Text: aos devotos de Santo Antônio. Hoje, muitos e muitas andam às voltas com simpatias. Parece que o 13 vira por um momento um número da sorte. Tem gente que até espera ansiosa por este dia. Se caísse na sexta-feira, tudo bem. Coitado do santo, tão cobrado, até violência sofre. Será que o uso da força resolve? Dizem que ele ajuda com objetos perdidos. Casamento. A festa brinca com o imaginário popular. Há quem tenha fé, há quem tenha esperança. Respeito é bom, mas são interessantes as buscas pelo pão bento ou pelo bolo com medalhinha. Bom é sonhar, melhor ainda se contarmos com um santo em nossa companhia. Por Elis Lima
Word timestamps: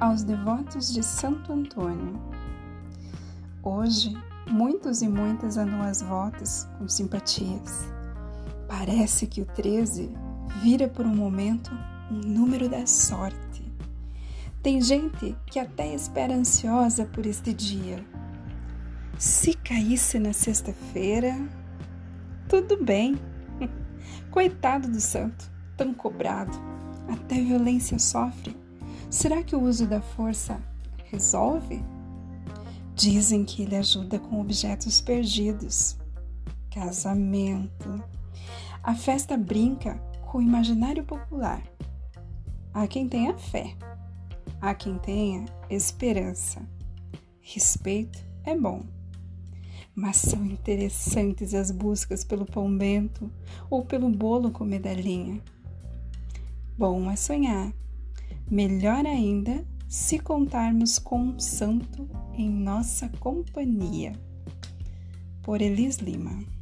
aos 0.00 0.22
devotos 0.22 0.92
de 0.92 1.02
Santo 1.02 1.52
Antônio. 1.52 2.20
Hoje, 3.62 4.16
muitos 4.48 5.02
e 5.02 5.08
muitas 5.08 5.56
andam 5.56 5.82
às 5.82 6.00
voltas 6.00 6.68
com 6.78 6.88
simpatias. 6.88 7.88
Parece 8.68 9.26
que 9.26 9.40
o 9.40 9.46
13 9.46 10.14
vira 10.62 10.88
por 10.88 11.04
um 11.04 11.14
momento 11.14 11.70
um 12.10 12.20
número 12.20 12.68
da 12.68 12.86
sorte. 12.86 13.36
Tem 14.62 14.80
gente 14.80 15.36
que 15.46 15.58
até 15.58 15.92
espera 15.92 16.34
ansiosa 16.34 17.04
por 17.04 17.26
este 17.26 17.52
dia. 17.52 18.04
Se 19.18 19.52
caísse 19.54 20.18
na 20.20 20.32
sexta-feira, 20.32 21.34
tudo 22.48 22.82
bem. 22.84 23.18
Coitado 24.30 24.88
do 24.88 25.00
santo, 25.00 25.50
tão 25.76 25.92
cobrado, 25.92 26.56
até 27.08 27.34
violência 27.42 27.98
sofre. 27.98 28.67
Será 29.10 29.42
que 29.42 29.56
o 29.56 29.62
uso 29.62 29.86
da 29.86 30.02
força 30.02 30.60
resolve? 31.04 31.82
Dizem 32.94 33.42
que 33.42 33.62
ele 33.62 33.74
ajuda 33.74 34.18
com 34.18 34.38
objetos 34.38 35.00
perdidos. 35.00 35.96
Casamento. 36.70 38.04
A 38.82 38.94
festa 38.94 39.36
brinca 39.36 39.94
com 40.26 40.38
o 40.38 40.42
imaginário 40.42 41.02
popular. 41.04 41.62
Há 42.74 42.86
quem 42.86 43.08
tenha 43.08 43.36
fé, 43.36 43.74
há 44.60 44.74
quem 44.74 44.98
tenha 44.98 45.46
esperança. 45.70 46.60
Respeito 47.40 48.22
é 48.44 48.54
bom, 48.54 48.82
mas 49.94 50.18
são 50.18 50.44
interessantes 50.44 51.54
as 51.54 51.70
buscas 51.70 52.24
pelo 52.24 52.44
pão 52.44 52.76
bento 52.76 53.32
ou 53.70 53.86
pelo 53.86 54.10
bolo 54.10 54.50
com 54.50 54.64
medalhinha. 54.64 55.42
Bom 56.76 57.10
é 57.10 57.16
sonhar, 57.16 57.72
melhor 58.50 59.06
ainda 59.06 59.64
se 59.88 60.18
contarmos 60.18 60.98
com 60.98 61.20
um 61.20 61.38
santo 61.38 62.08
em 62.34 62.50
nossa 62.50 63.08
companhia. 63.20 64.12
Por 65.42 65.62
Elis 65.62 65.96
Lima 65.96 66.57